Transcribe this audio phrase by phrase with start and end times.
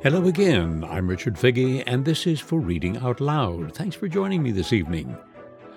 [0.00, 0.84] Hello again.
[0.84, 3.74] I'm Richard Figge, and this is for Reading Out Loud.
[3.74, 5.18] Thanks for joining me this evening.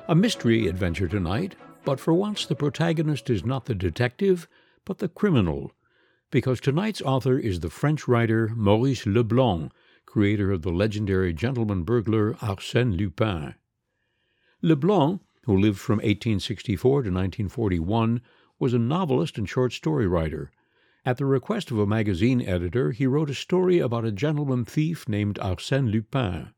[0.09, 1.55] A mystery adventure tonight,
[1.85, 4.47] but for once the protagonist is not the detective,
[4.85, 5.71] but the criminal,
[6.29, 9.71] because tonight's author is the French writer Maurice Leblanc,
[10.05, 13.55] creator of the legendary gentleman burglar Arsène Lupin.
[14.61, 18.21] Leblanc, who lived from 1864 to 1941,
[18.59, 20.51] was a novelist and short story writer.
[21.03, 25.09] At the request of a magazine editor, he wrote a story about a gentleman thief
[25.09, 26.53] named Arsène Lupin.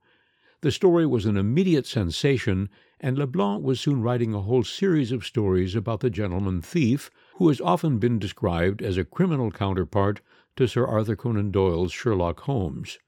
[0.59, 2.69] The story was an immediate sensation,
[2.99, 7.47] and Leblanc was soon writing a whole series of stories about the gentleman thief, who
[7.47, 10.19] has often been described as a criminal counterpart
[10.57, 12.99] to Sir Arthur Conan Doyle's Sherlock Holmes.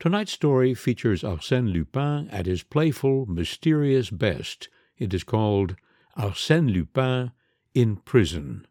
[0.00, 4.68] Tonight's story features Arsène Lupin at his playful, mysterious best.
[4.98, 5.76] It is called
[6.18, 7.30] Arsène Lupin
[7.74, 8.66] in Prison.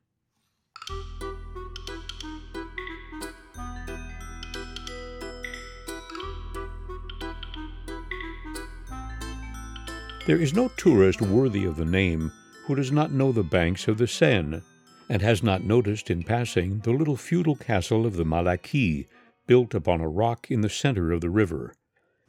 [10.26, 12.32] There is no tourist worthy of the name
[12.66, 14.62] who does not know the banks of the Seine,
[15.10, 19.06] and has not noticed in passing the little feudal castle of the Malaquis,
[19.48, 21.76] built upon a rock in the center of the river.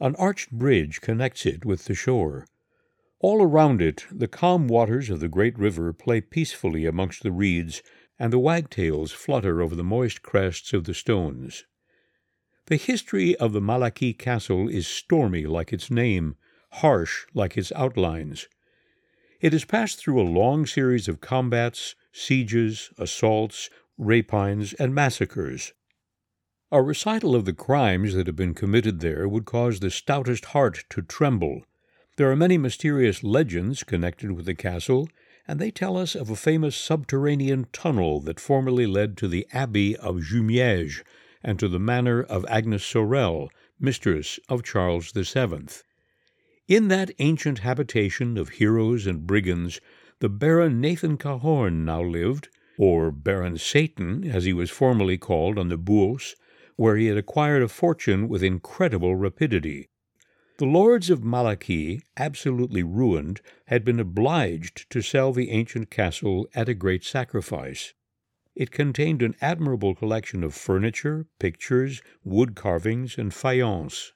[0.01, 2.45] An arched bridge connects it with the shore.
[3.21, 7.81] All around it, the calm waters of the great river play peacefully amongst the reeds,
[8.19, 11.63] and the wagtails flutter over the moist crests of the stones.
[12.65, 16.35] The history of the Malaquis castle is stormy like its name,
[16.81, 18.47] harsh like its outlines.
[19.41, 25.73] It has passed through a long series of combats, sieges, assaults, rapines, and massacres.
[26.71, 30.83] A recital of the crimes that have been committed there would cause the stoutest heart
[30.89, 31.63] to tremble.
[32.17, 35.07] There are many mysterious legends connected with the castle,
[35.47, 39.95] and they tell us of a famous subterranean tunnel that formerly led to the Abbey
[39.97, 41.03] of Jumièges
[41.43, 45.67] and to the manor of Agnes Sorel, mistress of Charles VII.
[46.67, 49.79] In that ancient habitation of heroes and brigands,
[50.19, 52.49] the Baron Nathan Cahorn now lived,
[52.79, 56.35] or Baron Satan, as he was formerly called on the Bourse,
[56.75, 59.89] where he had acquired a fortune with incredible rapidity.
[60.57, 66.67] The lords of Malaquis, absolutely ruined, had been obliged to sell the ancient castle at
[66.67, 67.93] a great sacrifice.
[68.55, 74.13] It contained an admirable collection of furniture, pictures, wood carvings, and faience.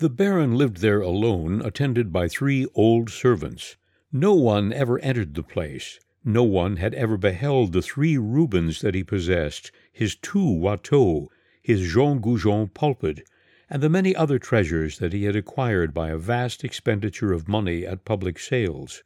[0.00, 3.76] The Baron lived there alone, attended by three old servants.
[4.10, 6.00] No one ever entered the place.
[6.24, 11.28] No one had ever beheld the three Rubens that he possessed, his two Watteau,
[11.60, 13.28] his Jean Goujon pulpit,
[13.68, 17.84] and the many other treasures that he had acquired by a vast expenditure of money
[17.84, 19.02] at public sales.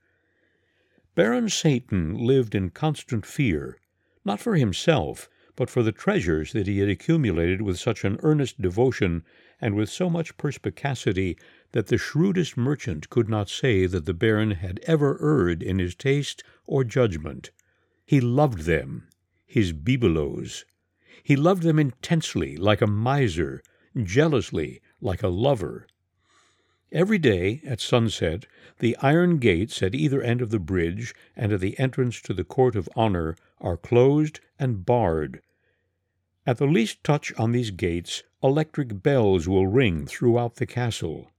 [1.16, 3.81] Baron Satan lived in constant fear,
[4.25, 8.62] not for himself, but for the treasures that he had accumulated with such an earnest
[8.62, 9.25] devotion
[9.61, 11.37] and with so much perspicacity
[11.73, 15.95] that the shrewdest merchant could not say that the baron had ever erred in his
[15.95, 17.51] taste or judgment.
[18.05, 19.09] He loved them,
[19.47, 20.65] his bibelots.
[21.23, 23.63] He loved them intensely, like a miser,
[24.03, 25.87] jealously, like a lover.
[26.93, 28.47] Every day, at sunset,
[28.79, 32.45] the iron gates at either end of the bridge and at the entrance to the
[32.45, 35.41] court of honor are closed and barred.
[36.47, 41.31] At the least touch on these gates, electric bells will ring throughout the castle.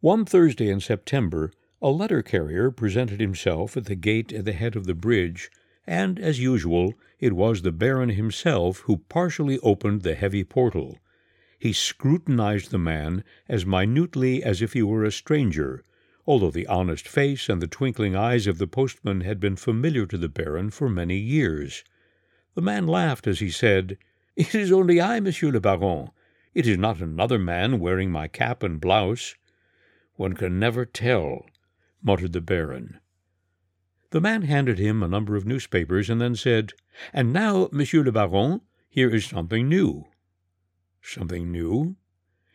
[0.00, 1.50] One Thursday in September,
[1.80, 5.50] a letter carrier presented himself at the gate at the head of the bridge,
[5.86, 10.98] and, as usual, it was the Baron himself who partially opened the heavy portal.
[11.58, 15.82] He scrutinized the man as minutely as if he were a stranger,
[16.26, 20.18] although the honest face and the twinkling eyes of the postman had been familiar to
[20.18, 21.82] the Baron for many years.
[22.54, 23.96] The man laughed as he said,
[24.38, 26.10] It is only I, Monsieur le Baron.
[26.54, 29.34] It is not another man wearing my cap and blouse.
[30.14, 31.44] One can never tell,
[32.00, 33.00] muttered the Baron.
[34.10, 36.72] The man handed him a number of newspapers and then said,
[37.12, 40.06] And now, Monsieur le Baron, here is something new.
[41.02, 41.96] Something new?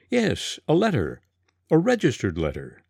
[0.10, 1.22] Yes, a letter,
[1.70, 2.82] a registered letter.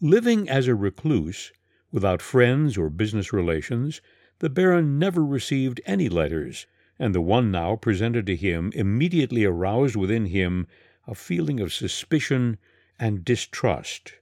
[0.00, 1.52] Living as a recluse,
[1.90, 4.00] without friends or business relations,
[4.38, 9.96] the Baron never received any letters, and the one now presented to him immediately aroused
[9.96, 10.66] within him
[11.06, 12.58] a feeling of suspicion
[12.98, 14.14] and distrust.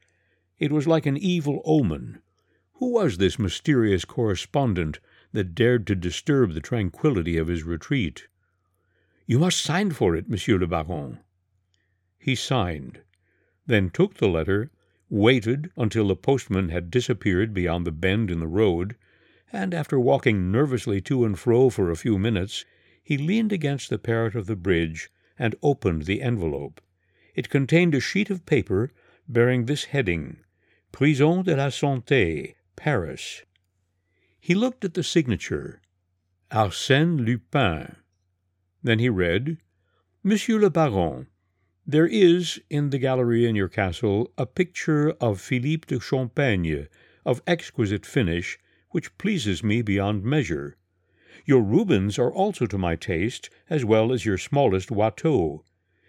[0.59, 2.21] It was like an evil omen.
[2.75, 5.01] Who was this mysterious correspondent
[5.33, 8.29] that dared to disturb the tranquillity of his retreat?
[9.27, 11.19] You must sign for it, Monsieur le Baron.
[12.19, 13.01] He signed,
[13.67, 14.71] then took the letter,
[15.09, 18.97] waited until the postman had disappeared beyond the bend in the road,
[19.53, 22.65] and after walking nervously to and fro for a few minutes,
[23.03, 25.09] he leaned against the parapet of the bridge
[25.39, 26.81] and opened the envelope.
[27.35, 28.91] It contained a sheet of paper
[29.29, 30.39] bearing this heading
[30.91, 33.43] Prison de la Santé, Paris.
[34.41, 35.81] He looked at the signature
[36.51, 37.97] Arsène Lupin.
[38.83, 39.59] Then he read,
[40.23, 41.27] Monsieur le Baron,
[41.87, 46.89] there is, in the gallery in your castle, a picture of Philippe de Champaigne,
[47.25, 48.59] of exquisite finish,
[48.91, 50.77] which pleases me beyond measure.
[51.45, 55.65] Your Rubens are also to my taste, as well as your smallest Watteau.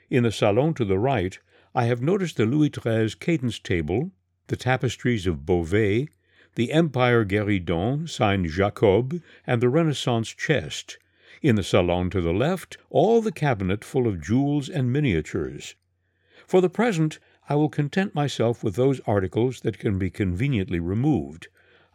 [0.09, 1.37] In the salon to the right,
[1.75, 4.11] I have noticed the Louis XIII credence table,
[4.47, 6.07] the tapestries of Beauvais,
[6.55, 10.97] the Empire Guéridon, signed Jacob, and the Renaissance chest.
[11.41, 15.75] In the salon to the left, all the cabinet full of jewels and miniatures.
[16.47, 17.19] For the present,
[17.49, 21.47] I will content myself with those articles that can be conveniently removed.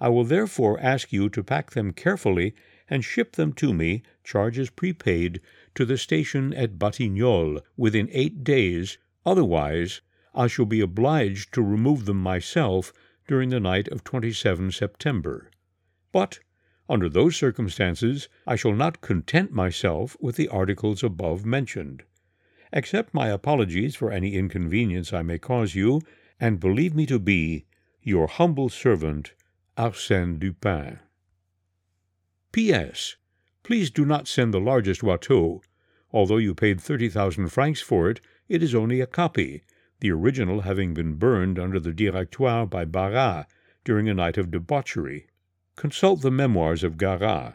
[0.03, 2.57] I will therefore ask you to pack them carefully
[2.91, 5.41] and ship them to me, charges prepaid,
[5.77, 10.01] to the station at Batignolles within eight days, otherwise
[10.35, 12.93] I shall be obliged to remove them myself
[13.29, 15.49] during the night of 27 September.
[16.11, 16.41] But,
[16.89, 22.03] under those circumstances, I shall not content myself with the articles above mentioned.
[22.73, 26.01] Accept my apologies for any inconvenience I may cause you,
[26.41, 27.67] and believe me to be
[28.03, 29.35] your humble servant,
[29.79, 30.99] Arsène Lupin.
[32.53, 33.17] P.S.
[33.63, 35.63] Please do not send the largest Watteau.
[36.13, 39.63] Although you paid thirty thousand francs for it, it is only a copy,
[40.01, 43.47] the original having been burned under the Directoire by Barras
[43.83, 45.29] during a night of debauchery.
[45.75, 47.55] Consult the memoirs of Garat.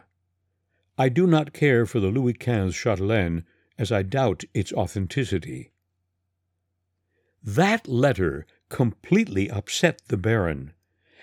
[0.96, 3.44] I do not care for the Louis XV chatelaine,
[3.78, 5.70] as I doubt its authenticity.
[7.44, 10.72] That letter completely upset the Baron.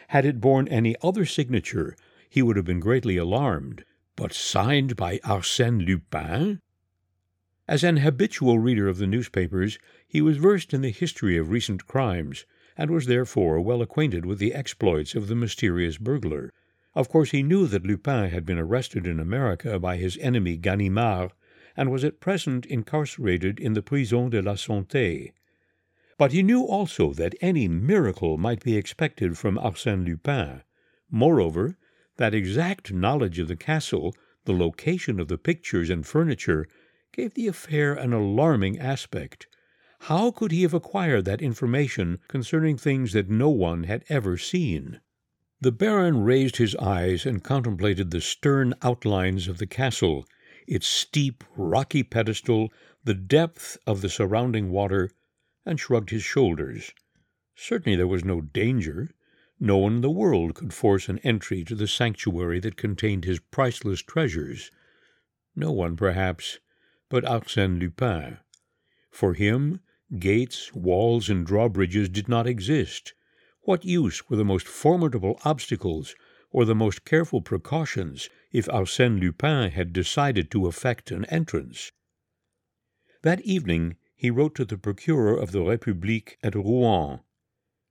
[0.10, 1.96] Had it borne any other signature,
[2.30, 3.84] he would have been greatly alarmed,
[4.16, 6.62] but signed by Arsène Lupin?
[7.68, 11.88] As an habitual reader of the newspapers, he was versed in the history of recent
[11.88, 12.46] crimes,
[12.78, 16.54] and was therefore well acquainted with the exploits of the mysterious burglar.
[16.94, 21.32] Of course, he knew that Lupin had been arrested in America by his enemy Ganimard,
[21.76, 25.34] and was at present incarcerated in the Prison de la Santé.
[26.18, 30.62] But he knew also that any miracle might be expected from Arsène Lupin.
[31.12, 31.78] Moreover,
[32.16, 34.16] that exact knowledge of the castle,
[34.46, 36.68] the location of the pictures and furniture,
[37.12, 39.48] gave the affair an alarming aspect.
[40.02, 45.02] How could he have acquired that information concerning things that no one had ever seen?
[45.60, 50.26] The Baron raised his eyes and contemplated the stern outlines of the castle,
[50.66, 52.72] its steep, rocky pedestal,
[53.04, 55.10] the depth of the surrounding water,
[55.66, 56.94] and shrugged his shoulders.
[57.56, 59.10] Certainly there was no danger.
[59.60, 63.40] No one in the world could force an entry to the sanctuary that contained his
[63.40, 64.70] priceless treasures.
[65.56, 66.60] No one, perhaps,
[67.10, 68.38] but Arsène Lupin.
[69.10, 69.80] For him,
[70.20, 73.14] gates, walls, and drawbridges did not exist.
[73.62, 76.16] What use were the most formidable obstacles
[76.52, 81.92] or the most careful precautions if Arsène Lupin had decided to effect an entrance?
[83.24, 87.20] That evening he wrote to the procureur of the République at Rouen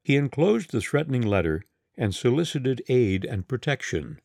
[0.05, 1.65] he enclosed the threatening letter
[1.97, 4.21] and solicited aid and protection.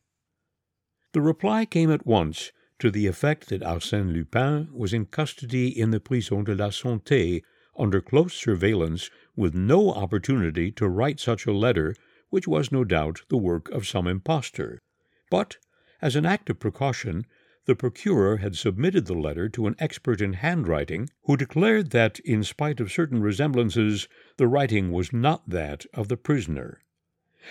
[1.12, 5.90] The reply came at once to the effect that Arsène Lupin was in custody in
[5.90, 7.42] the Prison de la Santé
[7.78, 11.94] under close surveillance with no opportunity to write such a letter,
[12.28, 14.82] which was no doubt the work of some impostor.
[15.30, 15.56] But,
[16.02, 17.24] as an act of precaution,
[17.66, 22.42] the procureur had submitted the letter to an expert in handwriting, who declared that, in
[22.42, 26.80] spite of certain resemblances, the writing was not that of the prisoner.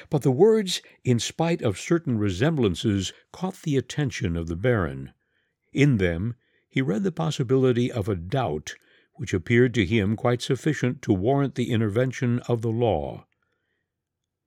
[0.10, 5.14] But the words, in spite of certain resemblances, caught the attention of the Baron.
[5.74, 6.36] In them
[6.68, 8.76] he read the possibility of a doubt
[9.14, 13.28] which appeared to him quite sufficient to warrant the intervention of the law.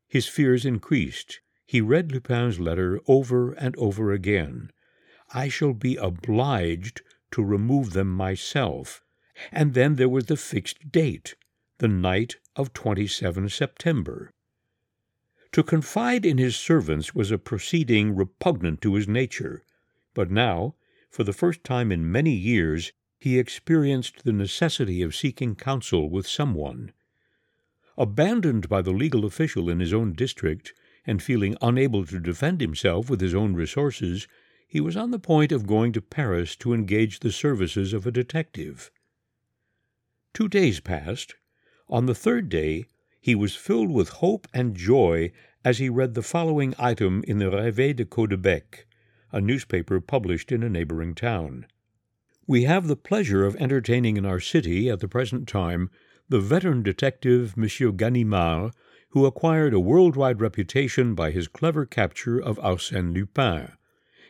[0.08, 1.40] His fears increased.
[1.66, 4.72] He read Lupin's letter over and over again.
[5.34, 9.02] I shall be obliged to remove them myself.
[9.50, 11.34] And then there was the fixed date,
[11.78, 14.30] the night of 27 September.
[15.52, 19.64] To confide in his servants was a proceeding repugnant to his nature,
[20.14, 20.74] but now,
[21.10, 26.26] for the first time in many years, he experienced the necessity of seeking counsel with
[26.26, 26.92] someone.
[27.96, 30.72] Abandoned by the legal official in his own district,
[31.06, 34.28] and feeling unable to defend himself with his own resources,
[34.72, 38.10] he was on the point of going to Paris to engage the services of a
[38.10, 38.90] detective.
[40.32, 41.34] Two days passed.
[41.90, 42.86] On the third day,
[43.20, 45.30] he was filled with hope and joy
[45.62, 48.86] as he read the following item in the Réveil de Caudebec,
[49.30, 51.66] a newspaper published in a neighboring town.
[52.46, 55.90] We have the pleasure of entertaining in our city at the present time
[56.30, 58.72] the veteran detective Monsieur Ganimard,
[59.10, 63.72] who acquired a worldwide reputation by his clever capture of Arsène Lupin.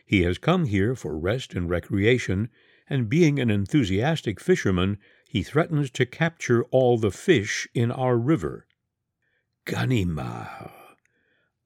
[0.05, 2.49] He has come here for rest and recreation,
[2.89, 8.67] and being an enthusiastic fisherman, he threatens to capture all the fish in our river.
[9.65, 10.71] Ganimard.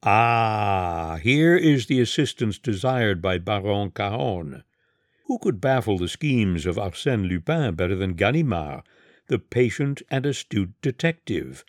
[0.02, 4.62] Ah, here is the assistance desired by Baron Cahorn.
[5.26, 8.84] Who could baffle the schemes of Arsène Lupin better than Ganimard,
[9.26, 11.64] the patient and astute detective?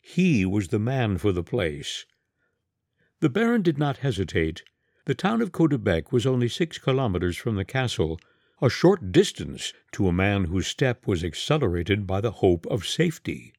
[0.00, 2.06] He was the man for the place.
[3.20, 4.62] The Baron did not hesitate.
[5.04, 8.20] The town of Caudebec was only six kilometers from the castle,
[8.60, 13.52] a short distance to a man whose step was accelerated by the hope of safety.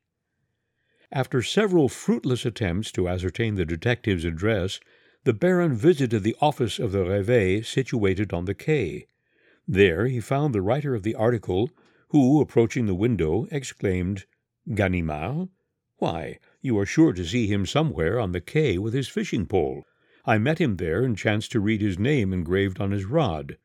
[1.12, 4.80] After several fruitless attempts to ascertain the detective's address,
[5.26, 9.08] the Baron visited the office of the Réveil situated on the quay.
[9.68, 11.70] There he found the writer of the article,
[12.12, 14.26] who, approaching the window, exclaimed,
[14.70, 15.50] Ganimard?
[15.98, 19.84] Why, you are sure to see him somewhere on the quay with his fishing pole.
[20.26, 23.58] I met him there and chanced to read his name engraved on his rod.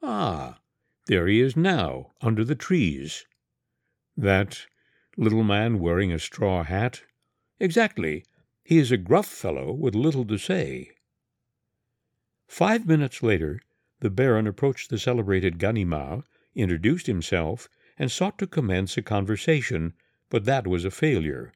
[0.00, 0.60] Ah,
[1.06, 3.26] there he is now, under the trees.
[4.16, 4.66] That
[5.16, 7.02] little man wearing a straw hat?
[7.58, 8.24] Exactly.
[8.62, 10.92] He is a gruff fellow with little to say.
[12.46, 13.60] Five minutes later,
[13.98, 16.22] the Baron approached the celebrated Ganimard,
[16.54, 19.94] introduced himself, and sought to commence a conversation,
[20.30, 21.52] but that was a failure.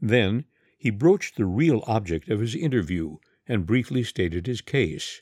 [0.00, 0.44] Then
[0.78, 3.16] he broached the real object of his interview
[3.48, 5.20] and briefly stated his case.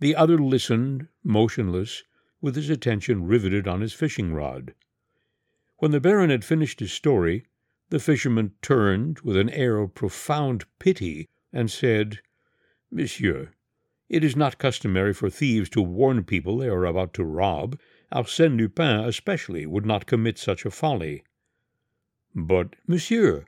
[0.00, 2.04] The other listened, motionless,
[2.40, 4.74] with his attention riveted on his fishing rod.
[5.78, 7.46] When the Baron had finished his story,
[7.90, 12.20] the fisherman turned with an air of profound pity and said,
[12.90, 13.52] Monsieur,
[14.08, 17.78] it is not customary for thieves to warn people they are about to rob.
[18.12, 21.24] Arsène Lupin, especially, would not commit such a folly.
[22.34, 23.46] But, monsieur,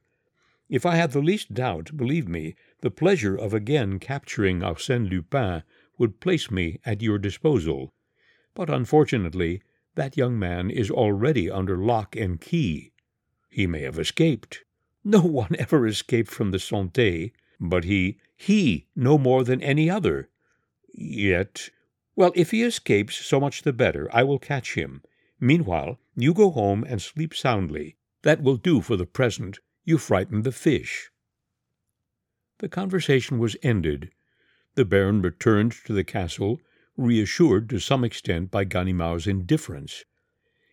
[0.69, 5.63] if I had the least doubt, believe me, the pleasure of again capturing Arsène Lupin
[5.97, 7.95] would place me at your disposal.
[8.55, 9.63] But unfortunately,
[9.95, 12.93] that young man is already under lock and key.
[13.49, 14.65] He may have escaped.
[15.03, 20.29] No one ever escaped from the Santé, but he, he, no more than any other.
[20.93, 21.71] Yet,
[22.15, 24.09] well, if he escapes, so much the better.
[24.13, 25.03] I will catch him.
[25.41, 27.97] Meanwhile, you go home and sleep soundly.
[28.23, 29.61] That will do for the present.
[29.88, 31.09] You frightened the fish.
[32.59, 34.11] The conversation was ended.
[34.75, 36.61] The Baron returned to the castle,
[36.99, 40.04] reassured to some extent by Ganimard's indifference.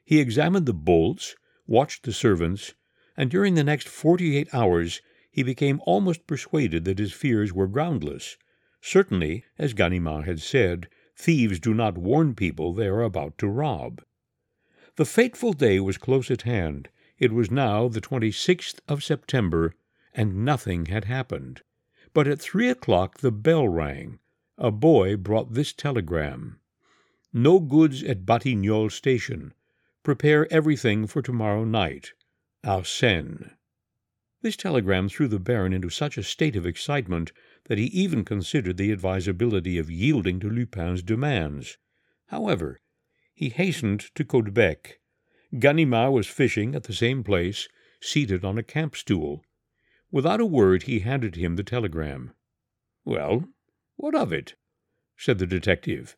[0.03, 1.33] He examined the bolts,
[1.65, 2.73] watched the servants,
[3.15, 4.99] and during the next forty eight hours
[5.31, 8.35] he became almost persuaded that his fears were groundless.
[8.81, 14.03] Certainly, as Ganimard had said, thieves do not warn people they are about to rob.
[14.97, 16.89] The fateful day was close at hand.
[17.17, 19.73] It was now the 26th of September,
[20.13, 21.61] and nothing had happened.
[22.13, 24.19] But at three o'clock the bell rang.
[24.57, 26.59] A boy brought this telegram
[27.33, 29.53] No goods at Batignolles station.
[30.03, 32.13] Prepare everything for tomorrow night.
[32.65, 33.55] Arsène.
[34.41, 37.31] This telegram threw the Baron into such a state of excitement
[37.65, 41.77] that he even considered the advisability of yielding to Lupin's demands.
[42.27, 42.79] However,
[43.33, 44.99] he hastened to Caudebec.
[45.59, 47.67] Ganimard was fishing at the same place,
[48.01, 49.43] seated on a camp stool.
[50.11, 52.33] Without a word, he handed him the telegram.
[53.03, 53.49] Well,
[53.95, 54.55] what of it?
[55.17, 56.15] said the detective.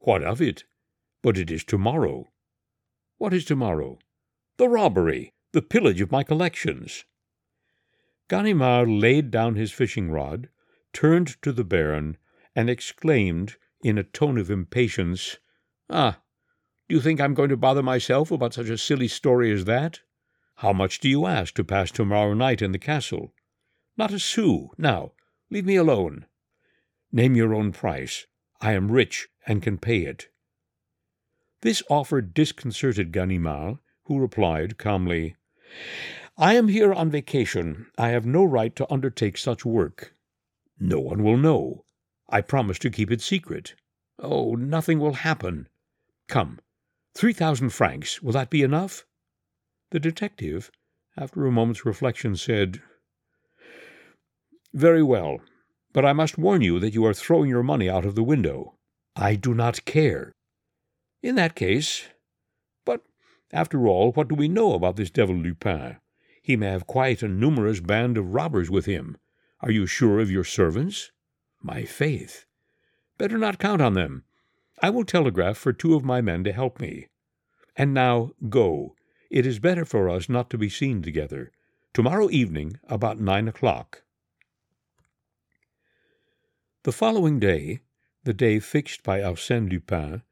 [0.00, 0.64] What of it?
[1.22, 2.28] But it is tomorrow.
[3.18, 3.98] What is tomorrow?
[4.56, 7.04] The robbery, the pillage of my collections.
[8.28, 10.48] Ganimard laid down his fishing rod,
[10.92, 12.16] turned to the Baron,
[12.56, 15.38] and exclaimed in a tone of impatience,
[15.88, 16.20] Ah,
[16.92, 20.00] do you think I'm going to bother myself about such a silly story as that?
[20.56, 23.32] How much do you ask to pass tomorrow night in the castle?
[23.96, 24.72] Not a sou.
[24.76, 25.12] Now,
[25.48, 26.26] leave me alone.
[27.10, 28.26] Name your own price.
[28.60, 30.28] I am rich and can pay it.
[31.62, 35.36] This offer disconcerted Ganimard, who replied calmly,
[36.36, 37.86] I am here on vacation.
[37.96, 40.14] I have no right to undertake such work.
[40.78, 41.86] No one will know.
[42.28, 43.76] I promise to keep it secret.
[44.18, 45.68] Oh, nothing will happen.
[46.28, 46.58] Come,
[47.14, 49.04] three thousand francs, will that be enough?
[49.90, 50.70] The detective,
[51.16, 52.80] after a moment's reflection, said,
[54.72, 55.40] Very well,
[55.92, 58.74] but I must warn you that you are throwing your money out of the window.
[59.14, 60.32] I do not care.
[61.22, 62.08] In that case,
[62.84, 63.02] but
[63.52, 65.98] after all, what do we know about this devil Lupin?
[66.42, 69.18] He may have quite a numerous band of robbers with him.
[69.60, 71.12] Are you sure of your servants?
[71.60, 72.46] My faith.
[73.18, 74.24] Better not count on them.
[74.84, 77.06] I will telegraph for two of my men to help me.
[77.76, 78.96] And now go.
[79.30, 81.52] It is better for us not to be seen together.
[81.94, 84.02] Tomorrow evening, about nine o'clock.
[86.82, 87.80] The following day,
[88.24, 90.22] the day fixed by Arsène Lupin,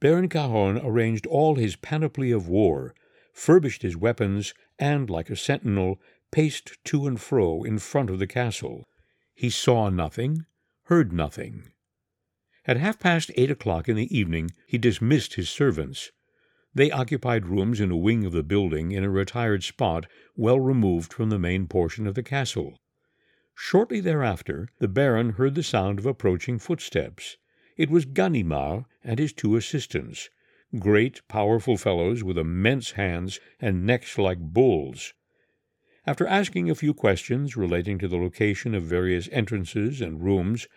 [0.00, 2.94] Baron Cahorn arranged all his panoply of war,
[3.34, 6.00] furbished his weapons, and, like a sentinel,
[6.30, 8.88] paced to and fro in front of the castle.
[9.34, 10.46] He saw nothing,
[10.84, 11.72] heard nothing.
[12.68, 16.12] At half past eight o'clock in the evening he dismissed his servants.
[16.74, 20.04] They occupied rooms in a wing of the building in a retired spot
[20.36, 22.78] well removed from the main portion of the castle.
[23.54, 27.38] Shortly thereafter the Baron heard the sound of approaching footsteps.
[27.78, 30.28] It was Ganimard and his two assistants,
[30.78, 35.14] great, powerful fellows with immense hands and necks like bulls.
[36.06, 40.68] After asking a few questions relating to the location of various entrances and rooms,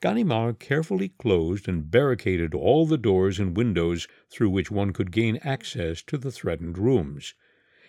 [0.00, 5.38] Ganimard carefully closed and barricaded all the doors and windows through which one could gain
[5.38, 7.34] access to the threatened rooms.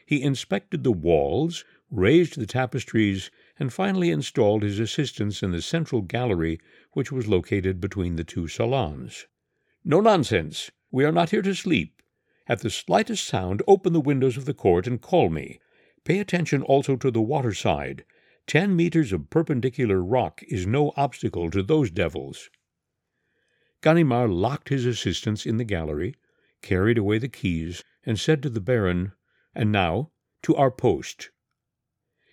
[0.07, 6.01] He inspected the walls, raised the tapestries, and finally installed his assistants in the central
[6.01, 6.59] gallery
[6.93, 9.27] which was located between the two salons.
[9.85, 10.71] No nonsense!
[10.89, 12.01] We are not here to sleep.
[12.47, 15.59] At the slightest sound, open the windows of the court and call me.
[16.05, 18.03] Pay attention also to the water side.
[18.49, 22.49] Ten meters of perpendicular rock is no obstacle to those devils.
[23.83, 26.15] Ganimard locked his assistants in the gallery,
[26.63, 29.11] carried away the keys, and said to the Baron,
[29.53, 30.09] And now,
[30.41, 31.29] to our post.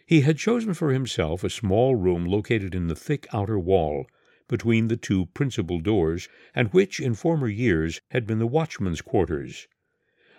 [0.06, 4.06] He had chosen for himself a small room located in the thick outer wall,
[4.48, 9.68] between the two principal doors, and which, in former years, had been the watchman's quarters.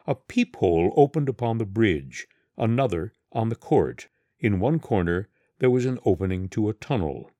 [0.07, 2.25] A peephole opened upon the bridge,
[2.57, 4.07] another on the court.
[4.39, 5.29] In one corner
[5.59, 7.31] there was an opening to a tunnel.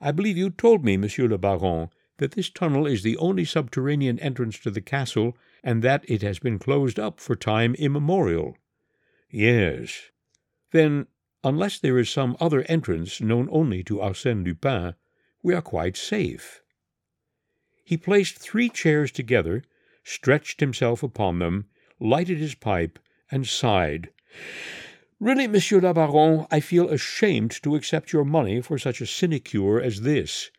[0.00, 4.18] I believe you told me, Monsieur le Baron, that this tunnel is the only subterranean
[4.18, 8.56] entrance to the castle, and that it has been closed up for time immemorial.
[9.30, 10.10] Yes,
[10.72, 11.06] then,
[11.44, 14.94] unless there is some other entrance known only to Arsène Lupin,
[15.42, 16.62] we are quite safe.
[17.84, 19.62] He placed three chairs together,
[20.04, 21.66] stretched himself upon them,
[22.00, 22.98] lighted his pipe,
[23.30, 24.10] and sighed.
[25.22, 29.80] Really, Monsieur le Baron, I feel ashamed to accept your money for such a sinecure
[29.80, 30.50] as this.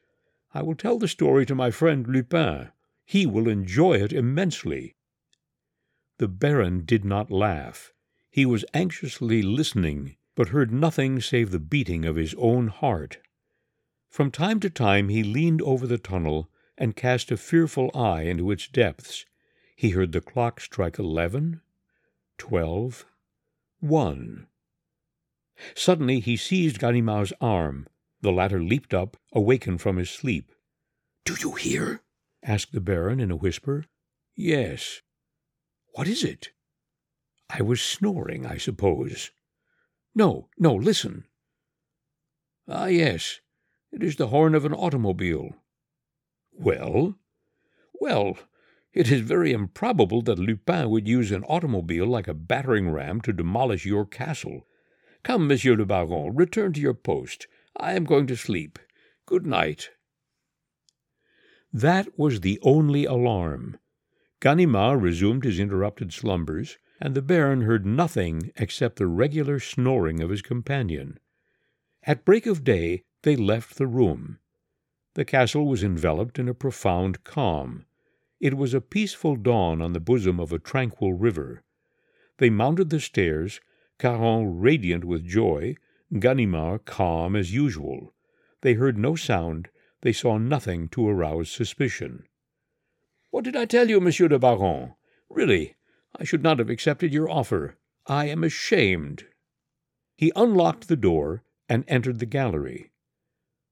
[0.53, 2.69] I will tell the story to my friend Lupin.
[3.03, 4.95] He will enjoy it immensely.
[6.17, 7.91] The Baron did not laugh.
[8.31, 13.17] He was anxiously listening, but heard nothing save the beating of his own heart.
[14.09, 18.49] From time to time he leaned over the tunnel and cast a fearful eye into
[18.49, 19.25] its depths.
[19.75, 21.59] He heard the clock strike eleven,
[22.37, 23.05] twelve,
[23.81, 24.47] one.
[25.75, 27.87] Suddenly he seized Ganimard's arm.
[28.21, 30.51] The latter leaped up, awakened from his sleep.
[31.25, 32.01] Do you hear?
[32.41, 33.85] asked the Baron in a whisper.
[34.35, 35.01] Yes.
[35.93, 36.51] What is it?
[37.49, 39.31] I was snoring, I suppose.
[40.15, 41.25] No, no, listen.
[42.67, 43.41] Ah, yes,
[43.91, 45.55] it is the horn of an automobile.
[46.51, 47.19] Well?
[47.93, 48.37] Well,
[48.93, 53.33] it is very improbable that Lupin would use an automobile like a battering ram to
[53.33, 54.65] demolish your castle.
[55.23, 57.47] Come, Monsieur le Baron, return to your post.
[57.77, 58.77] I am going to sleep.
[59.25, 59.89] Good night.
[61.71, 63.77] That was the only alarm.
[64.41, 70.29] Ganimard resumed his interrupted slumbers, and the Baron heard nothing except the regular snoring of
[70.29, 71.17] his companion.
[72.03, 74.39] At break of day they left the room.
[75.13, 77.85] The castle was enveloped in a profound calm.
[78.39, 81.63] It was a peaceful dawn on the bosom of a tranquil river.
[82.39, 83.61] They mounted the stairs,
[84.03, 85.77] Cahorn radiant with joy,
[86.11, 88.13] Ganimard calm as usual.
[88.59, 89.69] They heard no sound,
[90.01, 92.27] they saw nothing to arouse suspicion.
[93.31, 94.95] What did I tell you, Monsieur le Baron?
[95.29, 95.77] Really,
[96.17, 97.77] I should not have accepted your offer.
[98.05, 99.23] I am ashamed.
[100.17, 102.91] He unlocked the door and entered the gallery.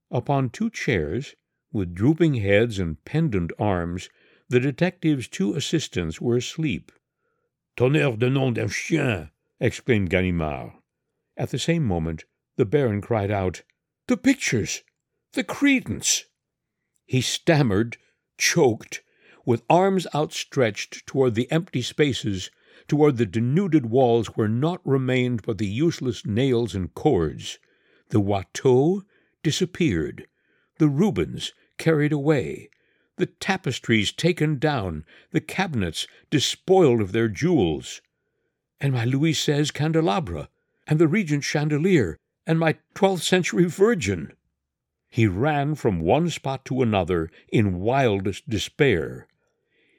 [0.10, 1.36] Upon two chairs,
[1.74, 4.10] with drooping heads and pendant arms,
[4.48, 6.94] the detective's two assistants were asleep.
[7.76, 9.30] Tonnerre de nom d'un chien!
[9.62, 10.74] Exclaimed Ganimard.
[11.38, 12.26] At the same moment,
[12.58, 13.62] the Baron cried out,
[14.08, 14.84] The pictures!
[15.34, 16.26] The credence!
[17.06, 17.98] He stammered,
[18.38, 19.04] choked,
[19.46, 22.50] with arms outstretched toward the empty spaces,
[22.88, 27.60] toward the denuded walls where naught remained but the useless nails and cords.
[28.10, 29.04] The Watteau
[29.44, 30.28] disappeared,
[30.80, 32.70] the Rubens carried away,
[33.18, 38.02] the tapestries taken down, the cabinets despoiled of their jewels.
[38.84, 40.50] And my Louis XVI candelabra,
[40.88, 42.18] and the Regent chandelier,
[42.48, 44.34] and my twelfth century Virgin.
[45.08, 49.28] He ran from one spot to another in wildest despair.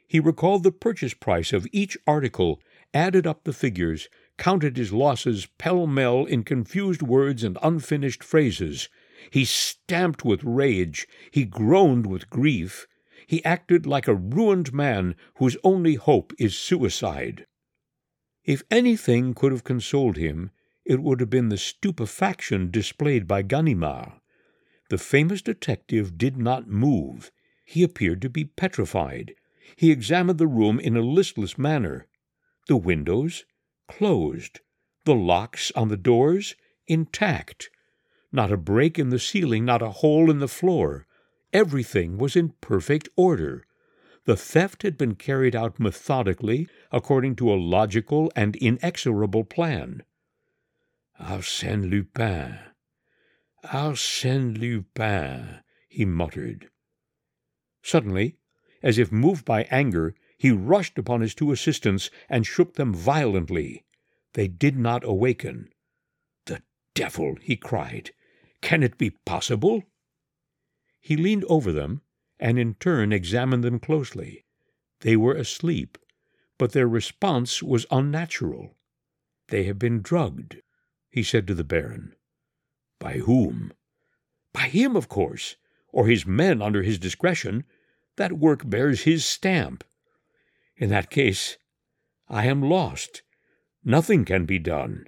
[0.09, 2.61] He recalled the purchase price of each article,
[2.93, 8.89] added up the figures, counted his losses pell mell in confused words and unfinished phrases.
[9.31, 11.07] He stamped with rage.
[11.31, 12.89] He groaned with grief.
[13.29, 17.47] He acted like a ruined man whose only hope is suicide.
[18.45, 20.51] If anything could have consoled him,
[20.85, 24.13] it would have been the stupefaction displayed by Ganimard.
[24.91, 27.31] The famous detective did not move.
[27.65, 29.35] He appeared to be petrified.
[29.77, 32.09] He examined the room in a listless manner.
[32.67, 33.45] The windows
[33.89, 34.61] closed,
[35.05, 37.71] the locks on the doors intact.
[38.33, 41.07] Not a break in the ceiling, not a hole in the floor.
[41.53, 43.65] Everything was in perfect order.
[44.25, 50.05] The theft had been carried out methodically, according to a logical and inexorable plan.
[51.21, 52.59] Arsène Lupin!
[53.65, 55.61] Arsène Lupin!
[55.89, 56.71] he muttered.
[57.83, 58.37] Suddenly,
[58.81, 63.85] as if moved by anger, he rushed upon his two assistants and shook them violently.
[64.35, 65.69] They did not awaken.
[66.47, 66.63] The
[66.95, 67.37] devil!
[67.41, 68.13] he cried.
[68.61, 69.83] Can it be possible?
[71.01, 72.03] He leaned over them
[72.43, 74.45] and in turn examined them closely.
[75.01, 75.97] They were asleep,
[76.59, 78.77] but their response was unnatural.
[79.47, 80.57] They have been drugged,
[81.09, 82.17] he said to the Baron.
[82.99, 83.73] By whom?
[84.53, 85.55] By him, of course,
[85.93, 87.63] or his men under his discretion.
[88.17, 89.85] That work bears his stamp.
[90.77, 91.59] In that case,
[92.29, 93.23] I am lost.
[93.85, 95.07] Nothing can be done.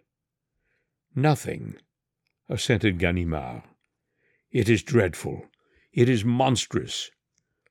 [1.16, 1.78] Nothing,
[2.48, 3.64] assented Ganimard.
[4.52, 5.46] It is dreadful.
[5.92, 7.10] It is monstrous.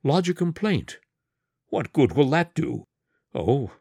[0.06, 1.00] Lodge a complaint.
[1.70, 2.88] What good will that do?
[3.34, 3.72] Oh,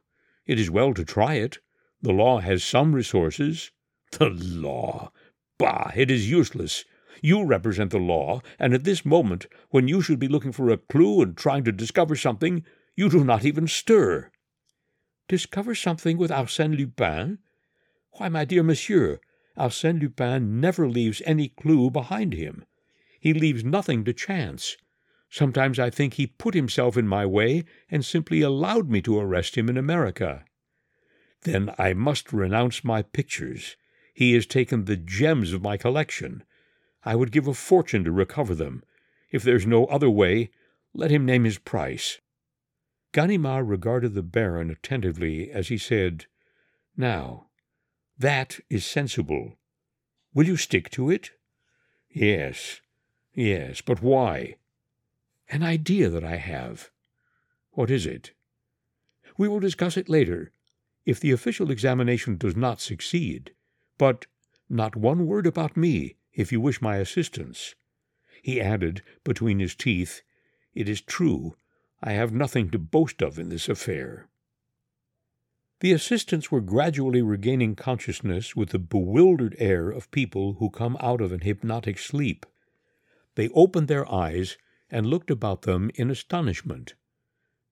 [0.47, 1.59] it is well to try it.
[2.01, 3.73] The law has some resources.
[4.13, 5.11] The law!
[5.59, 5.91] Bah!
[5.97, 6.85] It is useless.
[7.23, 10.77] You represent the law, and at this moment, when you should be looking for a
[10.77, 14.31] clue and trying to discover something, you do not even stir.
[15.29, 17.39] Discover something with Arsène Lupin?
[18.13, 19.19] Why, my dear monsieur,
[19.59, 22.65] Arsène Lupin never leaves any clue behind him.
[23.19, 24.77] He leaves nothing to chance.
[25.33, 29.57] Sometimes I think he put himself in my way and simply allowed me to arrest
[29.57, 30.45] him in America.
[31.45, 33.77] Then I must renounce my pictures.
[34.13, 36.45] He has taken the gems of my collection.
[37.03, 38.85] I would give a fortune to recover them.
[39.31, 40.51] If there's no other way,
[40.93, 42.21] let him name his price.
[43.15, 46.27] Ganimard regarded the Baron attentively as he said,
[46.95, 47.47] Now,
[48.19, 49.57] that is sensible.
[50.35, 51.31] Will you stick to it?
[52.11, 52.83] Yes,
[53.33, 54.57] yes, but why?
[55.53, 56.91] An idea that I have.
[57.73, 58.33] What is it?
[59.37, 60.51] We will discuss it later,
[61.05, 63.53] if the official examination does not succeed.
[63.99, 64.25] But
[64.71, 67.75] not one word about me, if you wish my assistance.
[68.43, 70.23] He added, between his teeth,
[70.73, 71.55] It is true,
[72.03, 74.31] I have nothing to boast of in this affair.
[75.81, 81.21] The assistants were gradually regaining consciousness with the bewildered air of people who come out
[81.21, 82.47] of an hypnotic sleep.
[83.35, 84.57] They opened their eyes
[84.93, 86.95] and looked about them in astonishment.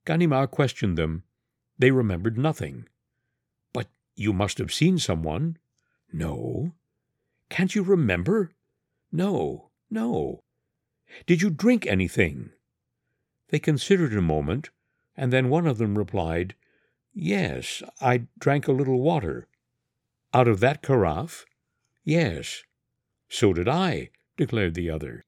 [0.06, 1.22] Ganimard questioned them.
[1.78, 2.88] They remembered nothing.
[3.74, 5.58] But you must have seen someone.
[6.12, 6.72] No.
[7.50, 8.52] Can't you remember?
[9.12, 10.40] No, no.
[11.26, 12.50] Did you drink anything?
[13.48, 14.70] They considered a moment,
[15.16, 16.54] and then one of them replied,
[17.12, 19.46] Yes, I drank a little water.
[20.32, 21.44] Out of that carafe?
[22.04, 22.62] Yes.
[23.28, 25.24] So did I, declared the other.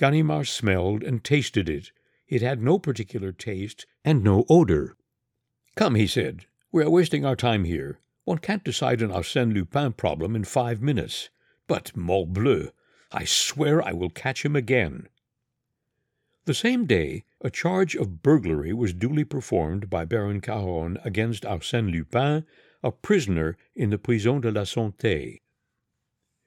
[0.00, 1.92] Ganimard smelled and tasted it.
[2.26, 4.96] It had no particular taste and no odor.
[5.76, 7.98] Come, he said, we are wasting our time here.
[8.24, 11.28] One can't decide an Arsène Lupin problem in five minutes.
[11.66, 12.70] But, morbleu,
[13.12, 15.08] I swear I will catch him again.
[16.46, 21.92] The same day, a charge of burglary was duly performed by Baron Cahorn against Arsène
[21.92, 22.46] Lupin,
[22.82, 25.40] a prisoner in the Prison de la Santé.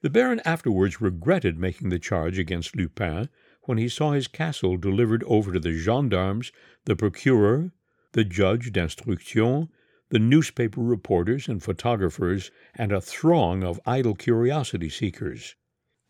[0.04, 3.30] The Baron afterwards regretted making the charge against Lupin
[3.62, 6.52] when he saw his castle delivered over to the gendarmes,
[6.84, 7.72] the procureur,
[8.12, 9.70] the judge d'instruction,
[10.10, 15.56] the newspaper reporters and photographers, and a throng of idle curiosity seekers.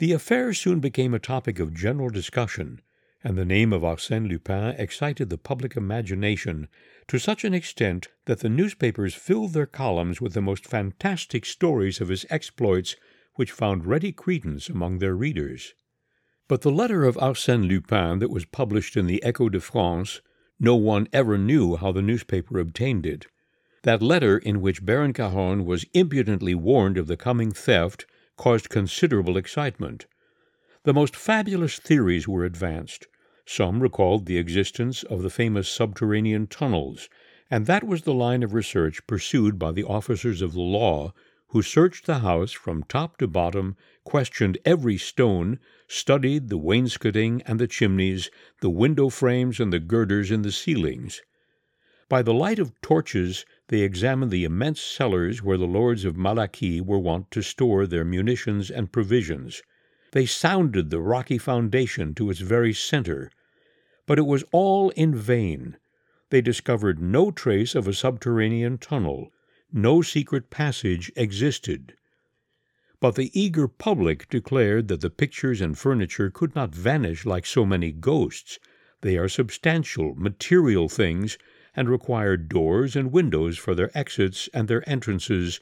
[0.00, 2.80] The affair soon became a topic of general discussion,
[3.22, 6.66] and the name of Arsène Lupin excited the public imagination
[7.06, 12.00] to such an extent that the newspapers filled their columns with the most fantastic stories
[12.00, 12.96] of his exploits
[13.34, 15.74] which found ready credence among their readers.
[16.46, 20.20] But the letter of Arsène Lupin that was published in the Echo de France,
[20.60, 23.26] no one ever knew how the newspaper obtained it.
[23.82, 29.36] That letter in which Baron Cahorn was impudently warned of the coming theft caused considerable
[29.36, 30.06] excitement.
[30.84, 33.06] The most fabulous theories were advanced.
[33.46, 37.08] Some recalled the existence of the famous subterranean tunnels,
[37.50, 41.12] and that was the line of research pursued by the officers of the law
[41.54, 47.60] who searched the house from top to bottom, questioned every stone, studied the wainscoting and
[47.60, 48.28] the chimneys,
[48.60, 51.22] the window frames and the girders in the ceilings.
[52.08, 56.80] By the light of torches they examined the immense cellars where the lords of Malaquis
[56.80, 59.62] were wont to store their munitions and provisions.
[60.10, 63.30] They sounded the rocky foundation to its very center.
[64.06, 65.76] But it was all in vain.
[66.30, 69.30] They discovered no trace of a subterranean tunnel.
[69.76, 71.96] No secret passage existed.
[73.00, 77.66] But the eager public declared that the pictures and furniture could not vanish like so
[77.66, 78.60] many ghosts.
[79.00, 81.38] They are substantial, material things,
[81.74, 85.58] and require doors and windows for their exits and their entrances,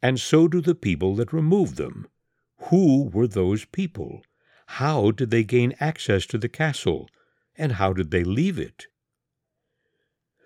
[0.00, 2.06] and so do the people that remove them.
[2.70, 4.22] Who were those people?
[4.66, 7.10] How did they gain access to the castle?
[7.56, 8.86] And how did they leave it?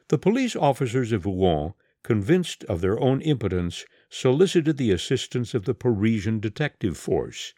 [0.09, 5.75] The police officers of Rouen, convinced of their own impotence, solicited the assistance of the
[5.75, 7.53] Parisian detective force.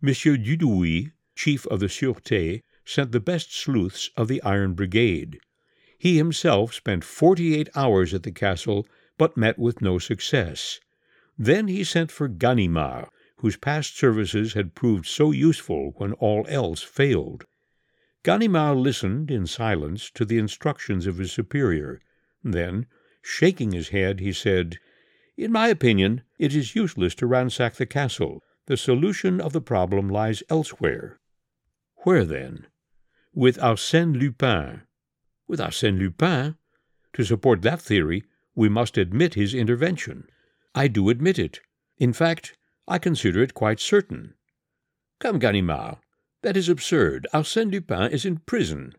[0.00, 5.38] Monsieur Dudouis, chief of the Sûreté, sent the best sleuths of the Iron Brigade.
[5.98, 10.80] He himself spent forty eight hours at the castle, but met with no success.
[11.38, 16.82] Then he sent for Ganimard, whose past services had proved so useful when all else
[16.82, 17.44] failed.
[18.24, 22.00] Ganimard listened in silence to the instructions of his superior.
[22.44, 22.86] Then,
[23.22, 24.78] shaking his head, he said,
[25.36, 28.42] In my opinion, it is useless to ransack the castle.
[28.66, 31.18] The solution of the problem lies elsewhere.
[32.04, 32.66] Where, then?
[33.32, 34.82] With Arsène Lupin.
[35.48, 36.56] With Arsène Lupin?
[37.14, 40.28] To support that theory, we must admit his intervention.
[40.74, 41.60] I do admit it.
[41.98, 42.56] In fact,
[42.88, 44.34] I consider it quite certain.
[45.20, 45.98] Come, Ganimard,
[46.42, 47.26] that is absurd.
[47.32, 48.94] Arsène Lupin is in prison.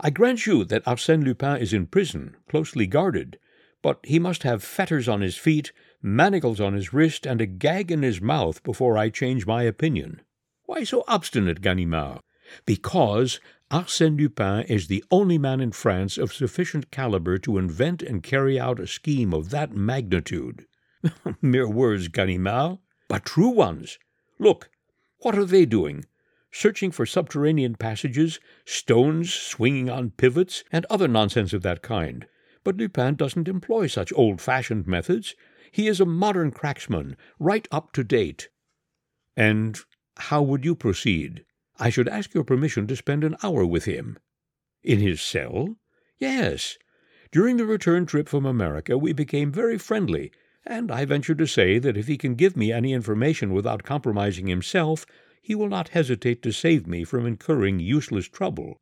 [0.00, 3.38] I grant you that Arsène Lupin is in prison, closely guarded,
[3.82, 7.90] but he must have fetters on his feet, manacles on his wrist, and a gag
[7.90, 10.22] in his mouth before I change my opinion.
[10.64, 12.20] Why so obstinate, Ganimard?
[12.66, 18.22] Because Arsène Lupin is the only man in France of sufficient caliber to invent and
[18.22, 20.66] carry out a scheme of that magnitude.
[21.42, 23.98] Mere words, Ganimard, but true ones.
[24.38, 24.70] Look,
[25.18, 26.04] what are they doing?
[26.50, 32.26] Searching for subterranean passages, stones swinging on pivots, and other nonsense of that kind.
[32.64, 35.34] But Lupin doesn't employ such old fashioned methods.
[35.70, 38.48] He is a modern cracksman, right up to date.
[39.36, 39.78] And
[40.16, 41.44] how would you proceed?
[41.78, 44.18] I should ask your permission to spend an hour with him.
[44.82, 45.76] In his cell?
[46.18, 46.76] Yes.
[47.30, 50.32] During the return trip from America, we became very friendly,
[50.66, 54.46] and I venture to say that if he can give me any information without compromising
[54.46, 55.06] himself,
[55.42, 58.80] he will not hesitate to save me from incurring useless trouble.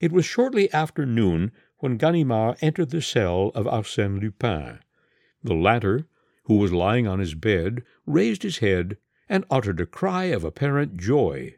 [0.00, 4.80] It was shortly after noon when Ganimard entered the cell of Arsène Lupin.
[5.42, 6.06] The latter,
[6.44, 10.96] who was lying on his bed, raised his head and uttered a cry of apparent
[10.96, 11.56] joy.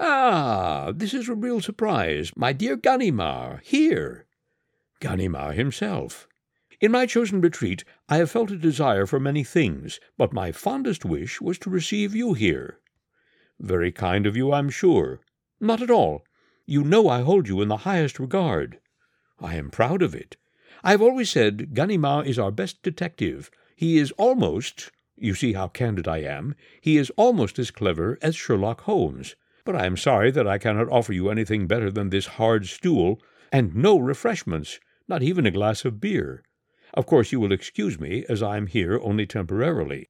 [0.00, 2.32] Ah, this is a real surprise.
[2.36, 4.26] My dear Ganimard, here!
[5.00, 6.26] Ganimard himself.
[6.80, 11.04] In my chosen retreat, I have felt a desire for many things, but my fondest
[11.04, 12.80] wish was to receive you here.
[13.60, 15.20] Very kind of you, I'm sure.
[15.60, 16.24] Not at all.
[16.66, 18.78] You know I hold you in the highest regard.
[19.40, 20.36] I am proud of it.
[20.84, 23.50] I have always said Ganimard is our best detective.
[23.76, 28.36] He is almost, you see how candid I am, he is almost as clever as
[28.36, 29.36] Sherlock Holmes.
[29.64, 33.20] But I am sorry that I cannot offer you anything better than this hard stool,
[33.52, 36.42] and no refreshments, not even a glass of beer.
[36.94, 40.08] Of course you will excuse me, as I am here only temporarily.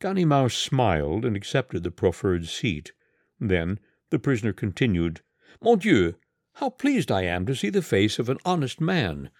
[0.00, 2.92] Ganimard smiled and accepted the proffered seat.
[3.38, 5.20] Then the prisoner continued,
[5.62, 6.14] Mon Dieu,
[6.54, 9.30] how pleased I am to see the face of an honest man.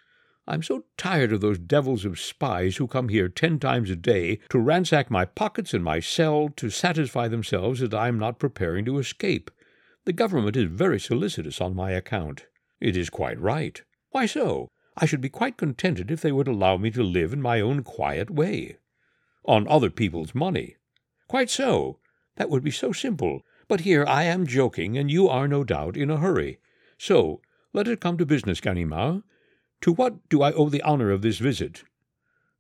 [0.47, 4.39] I'm so tired of those devils of spies who come here ten times a day
[4.51, 8.85] to ransack my pockets and my cell to satisfy themselves that I am not preparing
[8.85, 9.51] to escape.
[10.05, 12.45] The government is very solicitous on my account.
[12.81, 13.81] It is quite right.
[14.11, 14.69] Why so?
[14.95, 17.83] I should be quite contented if they would allow me to live in my own
[17.83, 18.77] quiet way
[19.45, 20.77] on other people's money.
[21.29, 21.99] Quite so.
[22.37, 23.43] That would be so simple.
[23.69, 26.59] But here I am joking, and you are no doubt in a hurry.
[26.99, 27.41] So
[27.73, 29.23] let us come to business, Ganimard.
[29.83, 31.85] To what do I owe the honor of this visit?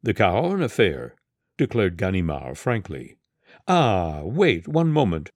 [0.03, 1.17] The Cahorn affair,
[1.59, 3.19] declared Ganimard frankly.
[3.69, 5.31] Ah, wait one moment.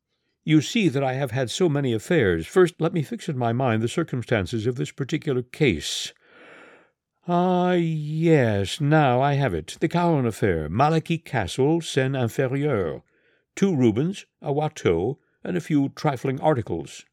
[0.44, 2.46] You see that I have had so many affairs.
[2.46, 6.12] First, let me fix in my mind the circumstances of this particular case.
[7.26, 9.78] Ah, yes, now I have it.
[9.80, 13.00] The Cahorn affair, Malaquis Castle, Seine Inférieure.
[13.56, 17.06] Two Rubens, a Watteau, and a few trifling articles.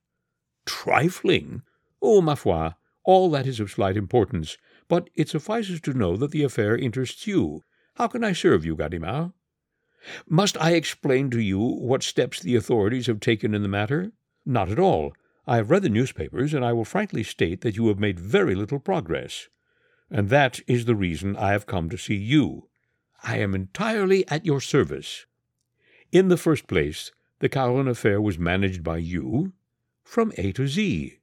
[0.66, 1.62] Trifling?
[2.02, 2.72] Oh, ma foi,
[3.06, 4.58] All that is of slight importance,
[4.90, 7.64] but it suffices to know that the affair interests you.
[7.96, 9.32] How can I serve you, Ganimard?
[10.28, 14.12] Must I explain to you what steps the authorities have taken in the matter?
[14.46, 15.14] Not at all.
[15.48, 18.56] I have read the newspapers, and I will frankly state that you have made very
[18.56, 19.48] little progress.
[20.12, 22.68] And that is the reason I have come to see you.
[23.24, 25.26] I am entirely at your service.
[26.12, 29.54] In the first place, the Cahorn affair was managed by you
[30.04, 31.18] from A to Z.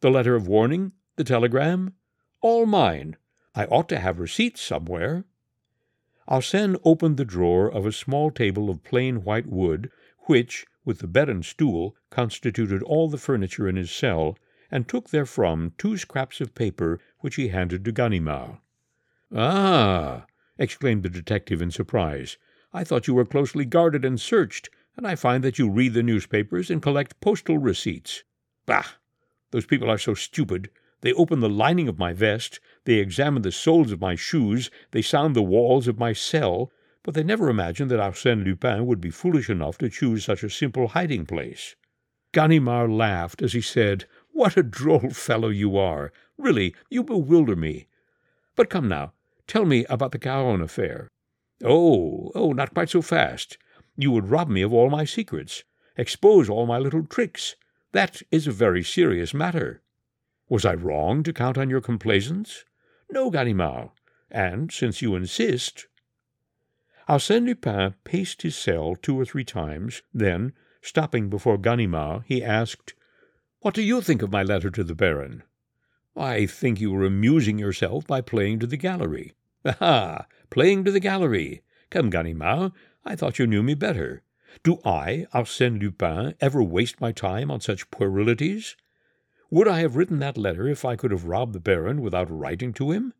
[0.00, 1.94] The letter of warning, the telegram,
[2.40, 3.16] all mine.
[3.54, 5.24] I ought to have receipts somewhere.
[6.28, 9.90] Arsène opened the drawer of a small table of plain white wood,
[10.26, 14.36] which, with the bed and stool, constituted all the furniture in his cell,
[14.70, 18.58] and took therefrom two scraps of paper which he handed to Ganimard.
[19.34, 20.26] Ah!
[20.58, 22.36] exclaimed the detective in surprise.
[22.72, 26.02] I thought you were closely guarded and searched, and I find that you read the
[26.02, 28.24] newspapers and collect postal receipts.
[28.66, 28.84] Bah!
[29.50, 30.70] Those people are so stupid.
[31.00, 35.02] They open the lining of my vest, they examine the soles of my shoes, they
[35.02, 36.70] sound the walls of my cell,
[37.02, 40.50] but they never imagine that Arsène Lupin would be foolish enough to choose such a
[40.50, 41.74] simple hiding place.
[42.32, 46.12] Ganimard laughed as he said, What a droll fellow you are!
[46.38, 47.88] Really, you bewilder me.
[48.56, 49.12] But come now,
[49.46, 51.08] tell me about the Cahorn affair.
[51.62, 53.58] Oh, oh, not quite so fast.
[53.96, 55.64] You would rob me of all my secrets,
[55.96, 57.56] expose all my little tricks.
[57.92, 59.82] That is a very serious matter.
[60.48, 62.64] Was I wrong to count on your complaisance?
[63.10, 63.90] No, Ganimard.
[64.30, 65.86] And, since you insist,
[67.08, 72.94] Arsène Lupin paced his cell two or three times, then, stopping before Ganimard, he asked,
[73.62, 75.42] What do you think of my letter to the Baron?
[76.16, 79.34] I think you were amusing yourself by playing to the gallery.
[79.66, 80.24] Aha!
[80.48, 81.62] Playing to the gallery!
[81.90, 82.72] Come, Ganimard,
[83.04, 84.22] I thought you knew me better.
[84.62, 88.76] Do I, Arsène Lupin, ever waste my time on such puerilities?
[89.50, 92.72] Would I have written that letter if I could have robbed the Baron without writing
[92.74, 93.12] to him?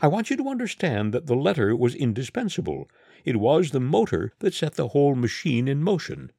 [0.00, 2.88] I want you to understand that the letter was indispensable,
[3.22, 6.32] it was the motor that set the whole machine in motion.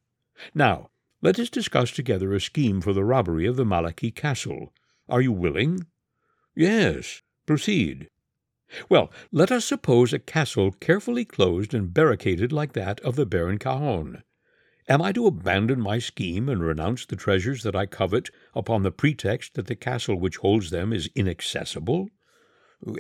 [0.56, 0.90] Now,
[1.26, 4.72] let us discuss together a scheme for the robbery of the Malaquis castle.
[5.10, 5.88] Are you willing?
[6.56, 7.24] Yes.
[7.48, 8.12] Proceed.
[8.90, 13.58] Well, let us suppose a castle carefully closed and barricaded like that of the Baron
[13.58, 14.22] Cahorn.
[14.88, 18.92] Am I to abandon my scheme and renounce the treasures that I covet upon the
[18.92, 22.08] pretext that the castle which holds them is inaccessible?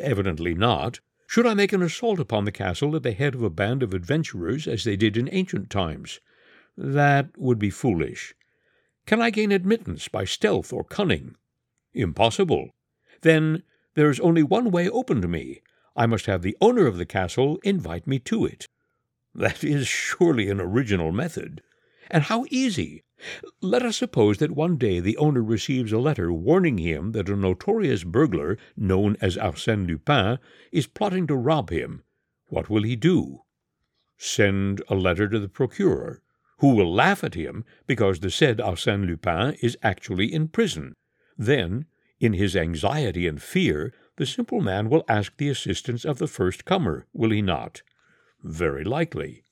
[0.01, 0.99] Evidently not.
[1.27, 3.93] Should I make an assault upon the castle at the head of a band of
[3.93, 6.19] adventurers, as they did in ancient times?
[6.77, 8.35] That would be foolish.
[9.05, 11.35] Can I gain admittance by stealth or cunning?
[11.93, 12.71] Impossible.
[13.21, 15.61] Then there is only one way open to me.
[15.95, 18.67] I must have the owner of the castle invite me to it.
[19.33, 21.61] That is surely an original method.
[22.11, 23.03] And how easy!
[23.61, 27.35] Let us suppose that one day the owner receives a letter warning him that a
[27.35, 30.39] notorious burglar, known as Arsène Lupin,
[30.71, 32.03] is plotting to rob him.
[32.47, 33.43] What will he do?
[34.17, 36.21] Send a letter to the procureur,
[36.57, 40.93] who will laugh at him because the said Arsène Lupin is actually in prison.
[41.37, 41.85] Then,
[42.19, 46.65] in his anxiety and fear, the simple man will ask the assistance of the first
[46.65, 47.81] comer, will he not?
[48.41, 49.43] Very likely.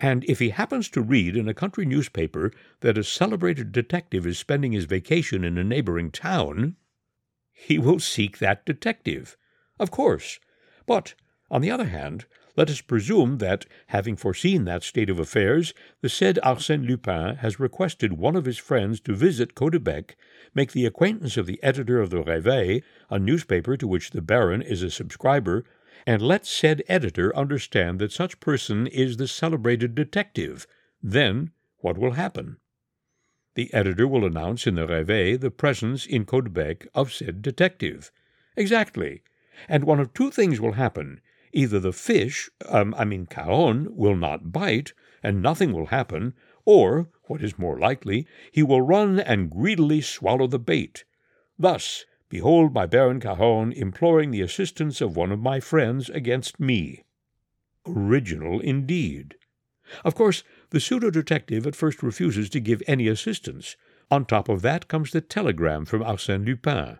[0.00, 4.38] And if he happens to read in a country newspaper that a celebrated detective is
[4.38, 6.76] spending his vacation in a neighboring town,
[7.52, 9.36] he will seek that detective.
[9.78, 10.38] Of course.
[10.86, 11.14] But,
[11.50, 16.08] on the other hand, let us presume that, having foreseen that state of affairs, the
[16.08, 20.16] said Arsène Lupin has requested one of his friends to visit Caudebec,
[20.54, 24.60] make the acquaintance of the editor of the Réveil, a newspaper to which the Baron
[24.60, 25.64] is a subscriber,
[26.04, 30.66] and let said editor understand that such person is the celebrated detective,
[31.02, 32.56] then what will happen?
[33.54, 38.10] The editor will announce in the Réveil the presence in Caudebec of said detective.
[38.56, 39.22] Exactly.
[39.68, 41.20] And one of two things will happen.
[41.52, 47.08] Either the fish, um, I mean Cahorn, will not bite, and nothing will happen, or,
[47.24, 51.04] what is more likely, he will run and greedily swallow the bait.
[51.58, 57.04] Thus, Behold my Baron Cahorn imploring the assistance of one of my friends against me.
[57.86, 59.36] Original indeed.
[60.04, 63.76] Of course, the pseudo detective at first refuses to give any assistance.
[64.10, 66.98] On top of that comes the telegram from Arsène Lupin.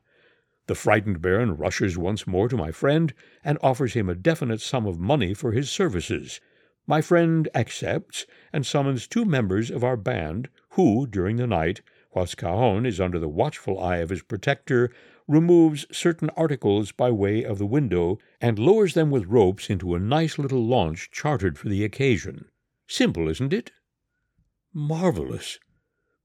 [0.69, 4.87] The frightened Baron rushes once more to my friend and offers him a definite sum
[4.87, 6.43] of money for his services.
[6.87, 11.81] My friend accepts and summons two members of our band, who, during the night,
[12.15, 14.91] whilst Cahorn is under the watchful eye of his protector,
[15.27, 19.99] removes certain articles by way of the window and lowers them with ropes into a
[19.99, 22.45] nice little launch chartered for the occasion.
[22.87, 23.73] Simple, isn't it?
[24.75, 25.59] Marvelous!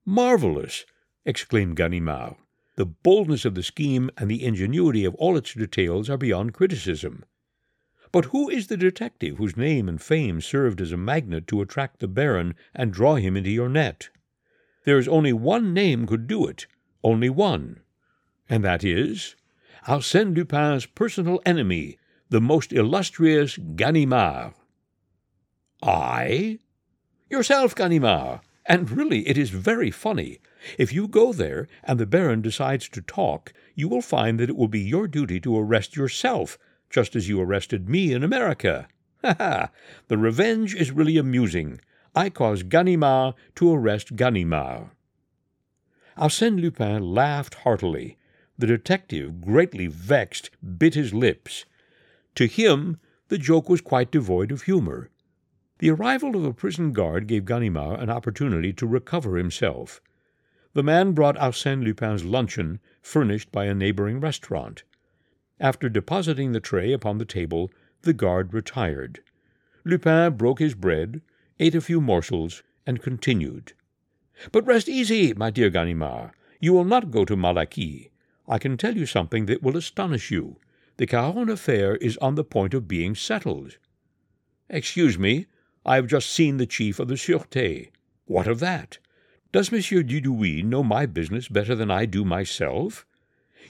[0.05, 0.85] Marvelous!
[1.23, 2.35] exclaimed Ganimard.
[2.75, 7.23] The boldness of the scheme and the ingenuity of all its details are beyond criticism.
[8.11, 11.99] But who is the detective whose name and fame served as a magnet to attract
[11.99, 14.09] the Baron and draw him into your net?
[14.85, 16.67] There is only one name could do it,
[17.03, 17.81] only one,
[18.49, 19.35] and that is
[19.87, 21.97] Arsène Lupin's personal enemy,
[22.29, 24.53] the most illustrious Ganimard.
[25.81, 26.59] I?
[27.29, 28.41] Yourself, Ganimard.
[28.65, 30.39] And really, it is very funny.
[30.77, 34.55] If you go there and the Baron decides to talk, you will find that it
[34.55, 36.57] will be your duty to arrest yourself,
[36.89, 38.87] just as you arrested me in America.
[39.23, 39.69] Ha ha!
[40.07, 41.79] The revenge is really amusing.
[42.15, 44.91] I cause Ganimard to arrest Ganimard.
[46.17, 48.17] Arsène Lupin laughed heartily.
[48.57, 51.65] The detective, greatly vexed, bit his lips.
[52.35, 52.99] To him,
[53.29, 55.09] the joke was quite devoid of humor.
[55.79, 60.01] The arrival of a prison guard gave Ganimard an opportunity to recover himself.
[60.73, 64.83] The man brought Arsène Lupin's luncheon, furnished by a neighboring restaurant.
[65.59, 67.71] After depositing the tray upon the table,
[68.01, 69.21] the guard retired.
[69.83, 71.21] Lupin broke his bread,
[71.59, 73.73] ate a few morsels, and continued.
[74.51, 76.31] But rest easy, my dear Ganimard.
[76.59, 78.09] You will not go to Malaquis.
[78.47, 80.57] I can tell you something that will astonish you.
[80.97, 83.77] The Cahorn affair is on the point of being settled.
[84.69, 85.45] Excuse me,
[85.85, 87.91] I have just seen the chief of the Sûreté.
[88.25, 88.97] What of that?
[89.53, 93.05] Does Monsieur Dudouis know my business better than I do myself?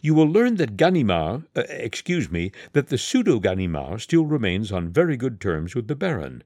[0.01, 4.93] You will learn that Ganimard, uh, excuse me, that the pseudo Ganimard still remains on
[4.93, 6.41] very good terms with the Baron.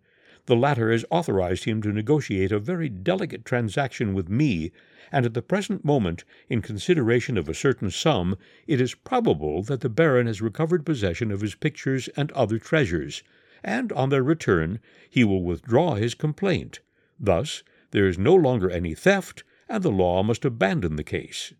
[0.48, 4.72] The latter has authorized him to negotiate a very delicate transaction with me,
[5.12, 9.82] and at the present moment, in consideration of a certain sum, it is probable that
[9.82, 13.22] the Baron has recovered possession of his pictures and other treasures
[13.64, 16.80] and on their return he will withdraw his complaint.
[17.20, 17.62] Thus,
[17.92, 21.54] there is no longer any theft, and the law must abandon the case.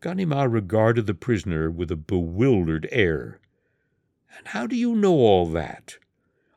[0.00, 3.40] Ganimard regarded the prisoner with a bewildered air.
[4.36, 5.98] And how do you know all that?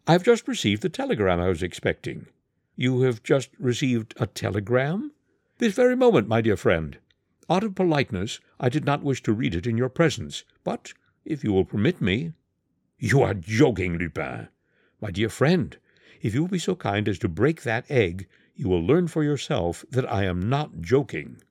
[0.06, 2.28] I have just received the telegram I was expecting.
[2.76, 5.12] You have just received a telegram?
[5.60, 6.98] This very moment, my dear friend.
[7.50, 11.44] Out of politeness, I did not wish to read it in your presence, but, if
[11.44, 12.34] you will permit me,
[13.00, 14.50] you are joking, Lupin.
[15.00, 15.78] My dear friend,
[16.22, 19.24] if you will be so kind as to break that egg, you will learn for
[19.24, 21.42] yourself that I am not joking.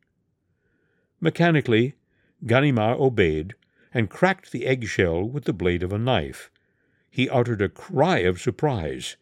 [1.20, 1.94] Mechanically,
[2.44, 3.54] Ganimard obeyed
[3.94, 6.50] and cracked the eggshell with the blade of a knife.
[7.10, 9.16] He uttered a cry of surprise.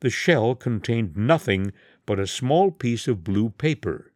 [0.00, 1.72] The shell contained nothing
[2.06, 4.12] but a small piece of blue paper.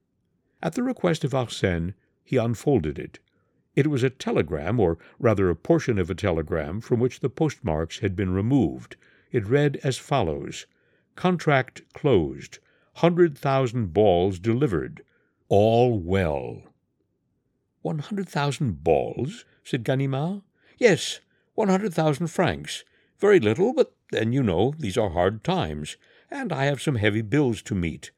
[0.63, 3.19] At the request of Arsène, he unfolded it.
[3.75, 7.99] It was a telegram, or rather a portion of a telegram, from which the postmarks
[7.99, 8.97] had been removed.
[9.33, 10.67] It read as follows
[11.17, 12.59] Contract closed.
[12.95, 15.05] Hundred thousand balls delivered.
[15.49, 16.63] All well.
[17.83, 19.45] One hundred thousand balls?
[19.63, 20.43] said Ganimard.
[20.79, 21.21] Yes,
[21.55, 22.85] one hundred thousand francs.
[23.19, 25.97] Very little, but then, you know, these are hard times,
[26.31, 28.11] and I have some heavy bills to meet.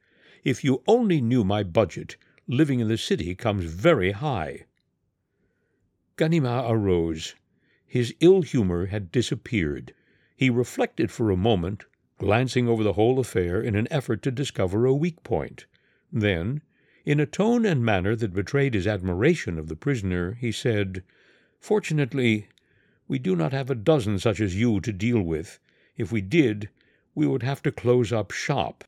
[0.43, 2.17] If you only knew my budget,
[2.47, 4.65] living in the city comes very high.
[6.17, 7.35] Ganimard arose.
[7.85, 9.93] His ill humor had disappeared.
[10.35, 11.85] He reflected for a moment,
[12.17, 15.65] glancing over the whole affair in an effort to discover a weak point.
[16.11, 16.61] Then,
[17.05, 21.03] in a tone and manner that betrayed his admiration of the prisoner, he said,
[21.59, 22.47] Fortunately,
[23.07, 25.59] we do not have a dozen such as you to deal with.
[25.95, 26.69] If we did,
[27.15, 28.83] we would have to close up shop.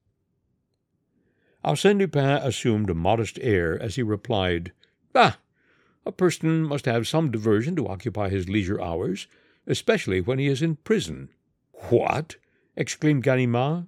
[1.64, 4.72] Arsène Lupin assumed a modest air as he replied,
[5.14, 5.34] Bah!
[6.06, 9.28] a person must have some diversion to occupy his leisure hours,
[9.68, 11.30] especially when he is in prison.
[11.90, 12.38] What?
[12.80, 13.88] Exclaimed Ganimard.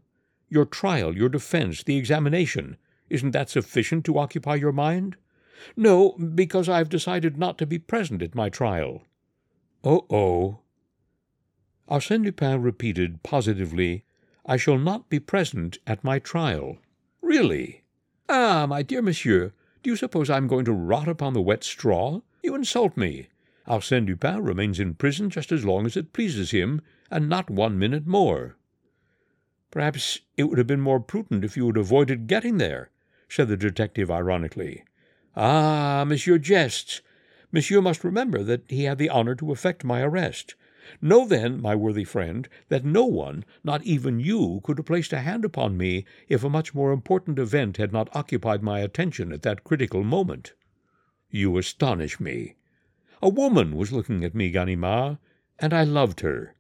[0.50, 2.76] Your trial, your defense, the examination,
[3.10, 5.16] isn't that sufficient to occupy your mind?
[5.78, 9.04] No, because I have decided not to be present at my trial.
[9.84, 10.60] Oh, oh.
[11.90, 14.04] Arsène Lupin repeated positively,
[14.46, 16.78] I shall not be present at my trial.
[17.22, 17.84] Really?
[18.28, 21.64] Ah, my dear monsieur, do you suppose I am going to rot upon the wet
[21.64, 22.22] straw?
[22.44, 23.28] You insult me.
[23.68, 27.80] Arsène Lupin remains in prison just as long as it pleases him, and not one
[27.80, 28.58] minute more.
[29.72, 32.90] Perhaps it would have been more prudent if you had avoided getting there,
[33.30, 34.84] said the detective ironically.
[35.36, 37.02] Ah, monsieur jests.
[37.54, 40.56] Monsieur must remember that he had the honor to effect my arrest.
[41.02, 45.20] Know then, my worthy friend, that no one, not even you, could have placed a
[45.20, 49.42] hand upon me if a much more important event had not occupied my attention at
[49.44, 50.52] that critical moment.
[51.30, 52.56] You astonish me.
[53.22, 55.18] A woman was looking at me, Ganimard,
[55.60, 56.56] and I loved her.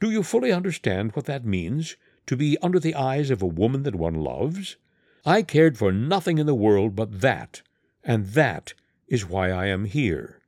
[0.00, 1.96] Do you fully understand what that means,
[2.26, 4.76] to be under the eyes of a woman that one loves?
[5.24, 7.62] I cared for nothing in the world but that,
[8.04, 8.74] and that
[9.08, 10.40] is why I am here.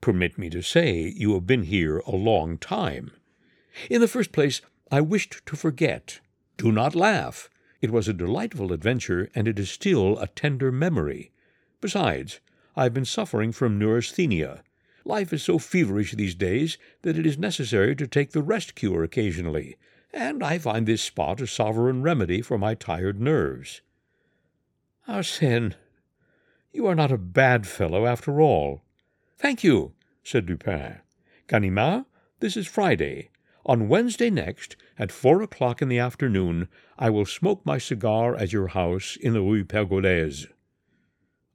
[0.00, 3.10] Permit me to say you have been here a long time.
[3.88, 4.60] In the first place,
[4.90, 6.20] I wished to forget.
[6.56, 7.48] Do not laugh.
[7.80, 11.32] It was a delightful adventure, and it is still a tender memory.
[11.80, 12.40] Besides,
[12.76, 14.62] I have been suffering from neurasthenia.
[15.04, 19.02] Life is so feverish these days that it is necessary to take the rest cure
[19.02, 19.76] occasionally,
[20.12, 23.80] and I find this spot a sovereign remedy for my tired nerves.
[25.08, 25.74] Arsène,
[26.72, 28.82] you are not a bad fellow after all.
[29.38, 29.92] Thank you,
[30.22, 31.00] said Lupin.
[31.48, 32.04] Ganimard,
[32.40, 33.30] this is Friday.
[33.66, 38.52] On Wednesday next, at four o'clock in the afternoon, I will smoke my cigar at
[38.52, 40.46] your house in the Rue Pergolese.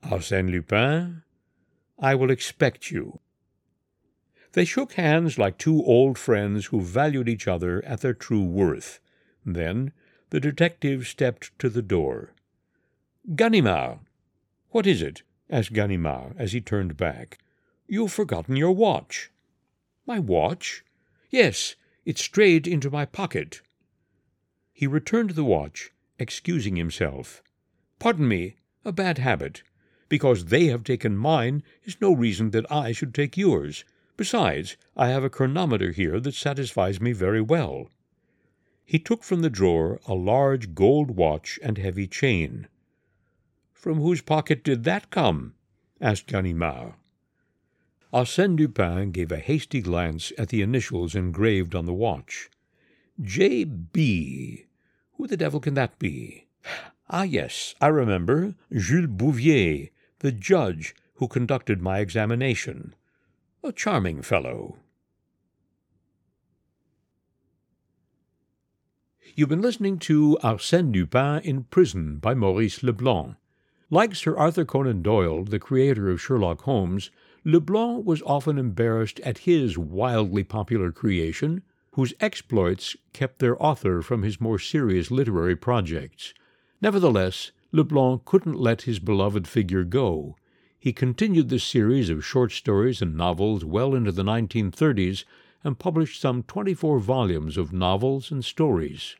[0.03, 1.23] Arsène Lupin,
[1.97, 3.19] I will expect you.
[4.55, 9.01] They shook hands like two old friends who valued each other at their true worth.
[9.45, 9.91] Then
[10.29, 12.31] the detective stepped to the door.
[13.35, 13.99] Ganimard.
[14.69, 15.23] What is it?
[15.49, 17.39] asked Ganimard as he turned back.
[17.85, 19.29] You've forgotten your watch.
[20.05, 20.85] My watch?
[21.29, 21.75] Yes,
[22.05, 23.61] it strayed into my pocket.
[24.71, 27.43] He returned the watch, excusing himself.
[27.99, 29.63] Pardon me, a bad habit.
[30.07, 33.83] Because they have taken mine is no reason that I should take yours.
[34.17, 37.89] Besides, I have a chronometer here that satisfies me very well.
[38.85, 42.67] He took from the drawer a large gold watch and heavy chain.
[43.73, 45.55] From whose pocket did that come?
[45.99, 46.93] asked Ganimard.
[48.13, 52.49] Arsène Lupin gave a hasty glance at the initials engraved on the watch.
[53.21, 53.63] J.
[53.65, 54.67] B.
[55.13, 56.47] Who the devil can that be?
[57.09, 58.55] Ah, yes, I remember.
[58.71, 59.89] Jules Bouvier,
[60.19, 62.95] the judge who conducted my examination.
[63.65, 64.77] A charming fellow.
[69.33, 73.37] You've been listening to Arsène Lupin in Prison by Maurice Leblanc.
[73.89, 77.09] Like Sir Arthur Conan Doyle, the creator of Sherlock Holmes,
[77.43, 81.63] Leblanc was often embarrassed at his wildly popular creation,
[81.93, 86.35] whose exploits kept their author from his more serious literary projects.
[86.81, 90.35] Nevertheless, Leblanc couldn't let his beloved figure go.
[90.85, 95.23] He continued this series of short stories and novels well into the 1930s
[95.63, 99.15] and published some 24 volumes of novels and stories.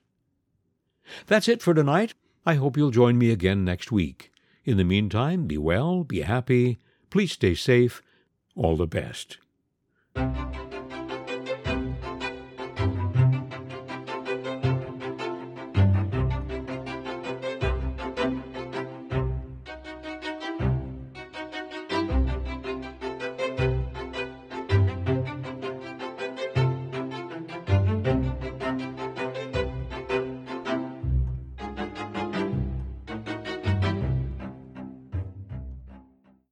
[1.26, 2.13] That's it for tonight.
[2.45, 4.32] I hope you'll join me again next week.
[4.63, 6.78] In the meantime, be well, be happy,
[7.09, 8.03] please stay safe.
[8.55, 9.39] All the best.